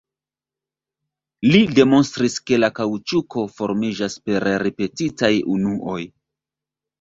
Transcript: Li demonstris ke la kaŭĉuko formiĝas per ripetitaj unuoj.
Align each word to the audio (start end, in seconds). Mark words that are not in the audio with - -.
Li 1.47 1.59
demonstris 1.79 2.37
ke 2.51 2.59
la 2.61 2.69
kaŭĉuko 2.79 3.43
formiĝas 3.59 4.17
per 4.31 4.47
ripetitaj 4.65 5.31
unuoj. 5.59 6.01